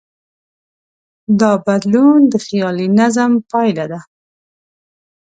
دا 1.39 1.51
بدلون 1.65 2.19
د 2.31 2.33
خیالي 2.45 2.87
نظم 2.99 3.31
پایله 3.51 3.85
ده. 3.91 3.99